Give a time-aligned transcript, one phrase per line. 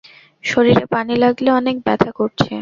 [0.43, 2.51] শরীরে পানি লাগলে অনেক ব্যথা করছে।